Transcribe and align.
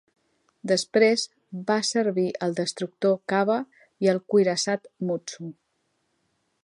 Després 0.69 1.25
va 1.67 1.75
servir 1.89 2.25
al 2.47 2.57
destructor 2.61 3.13
"Kaba" 3.35 3.59
i 4.07 4.13
al 4.15 4.23
cuirassat 4.35 4.91
"Mutsu". 5.11 5.53